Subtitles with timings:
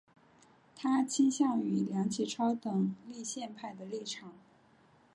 [0.75, 4.33] 他倾向于梁启超等立宪派的立场。